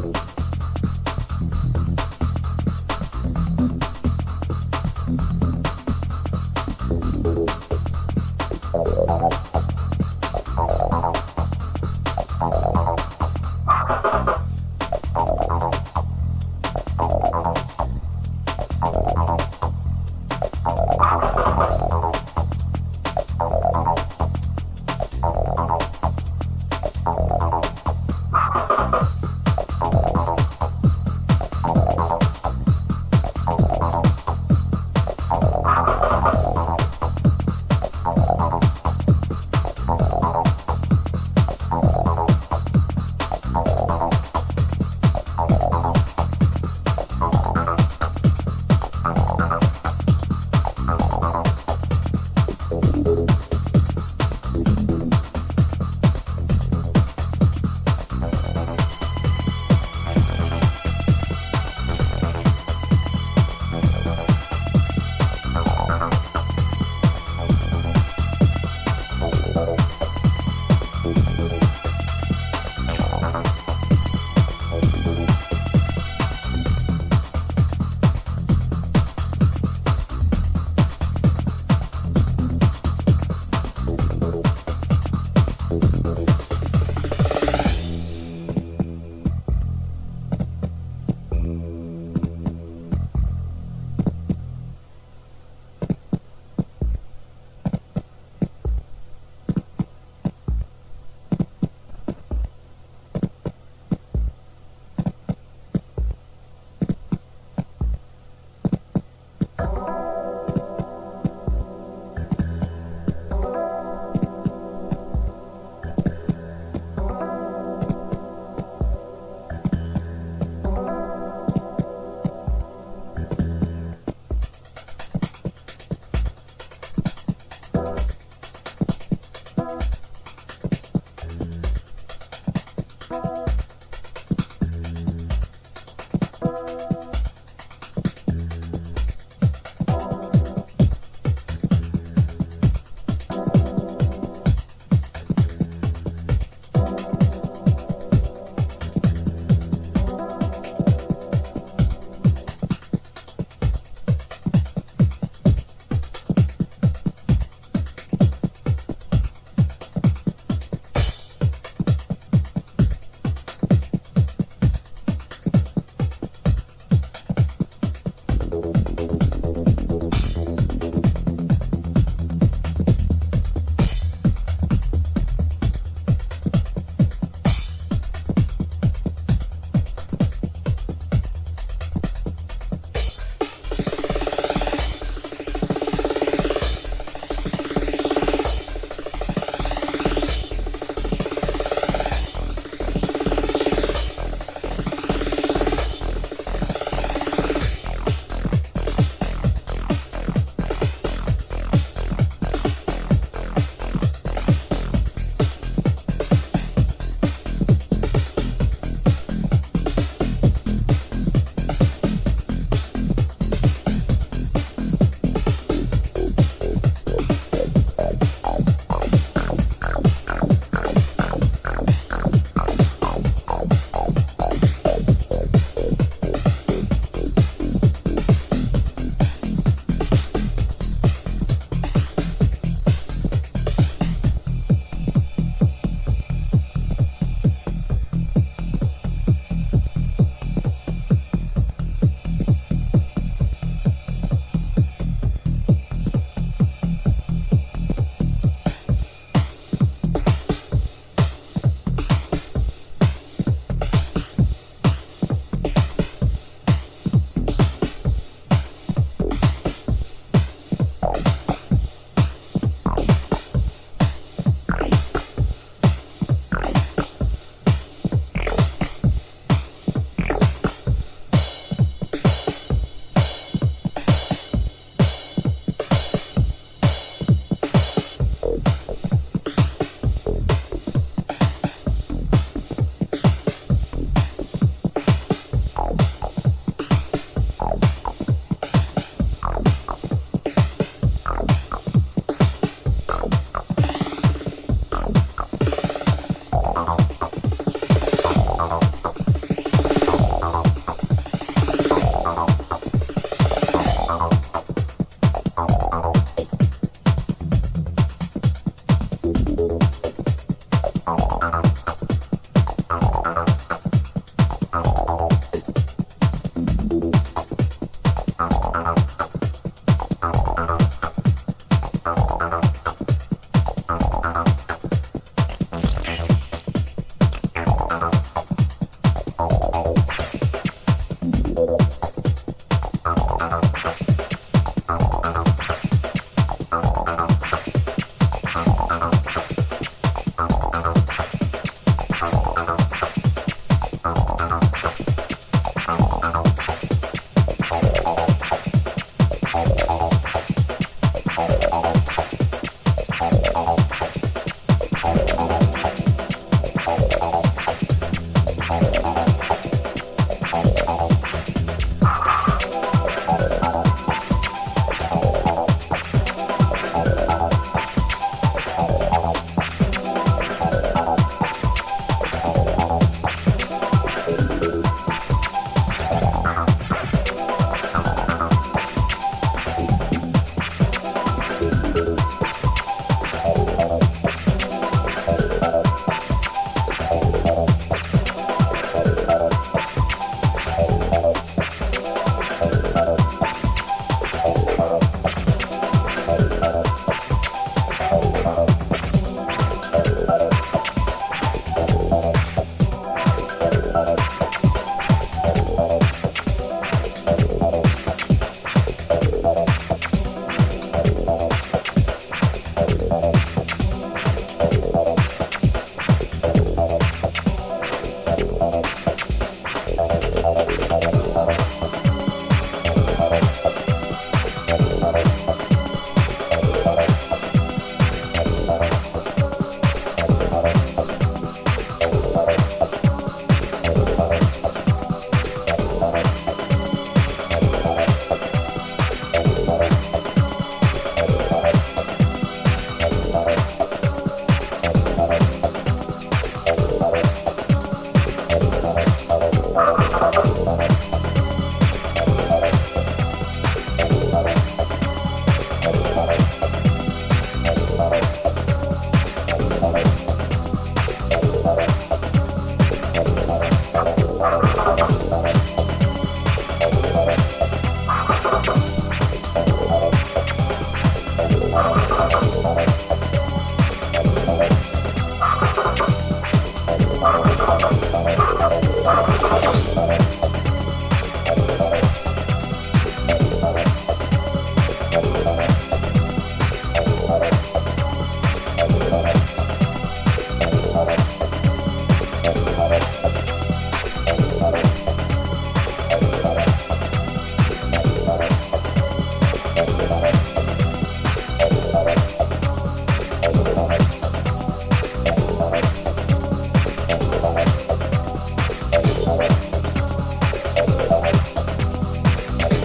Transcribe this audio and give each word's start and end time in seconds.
little 0.00 0.29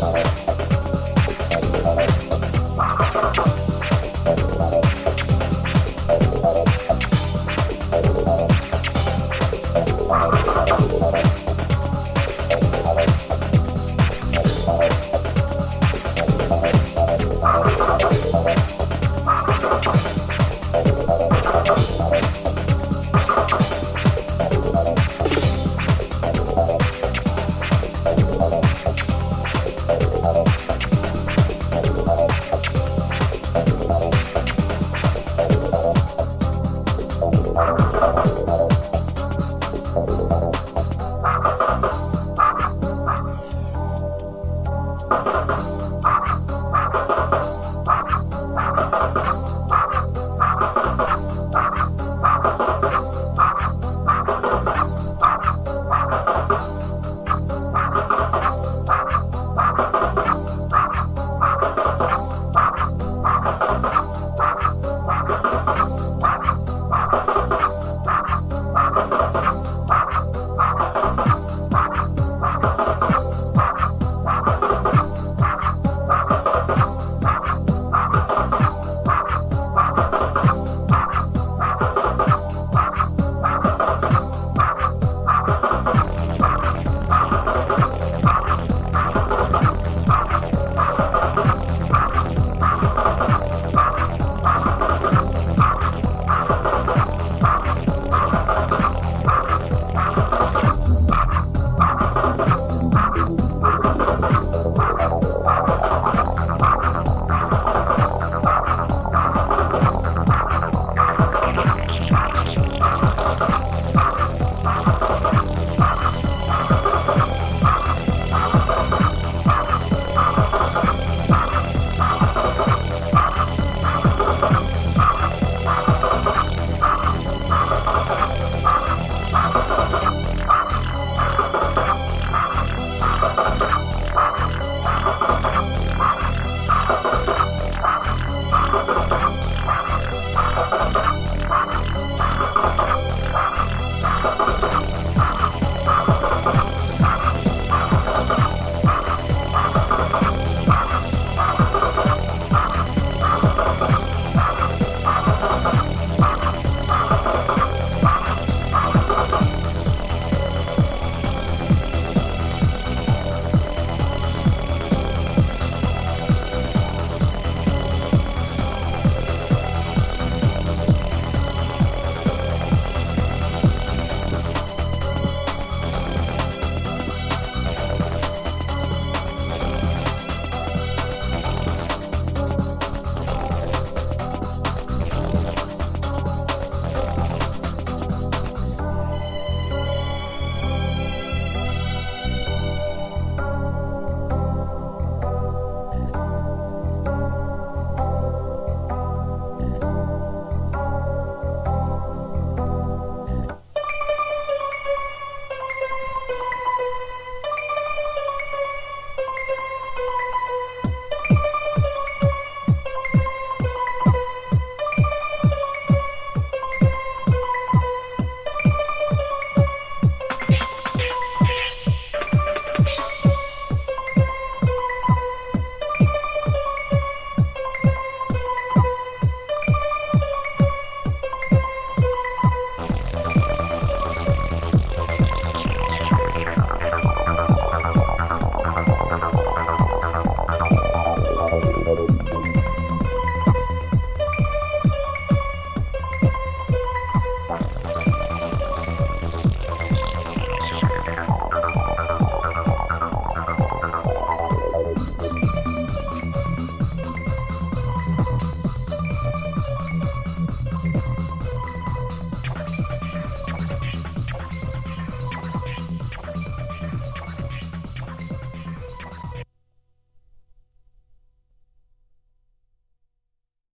Bye. 0.00 0.22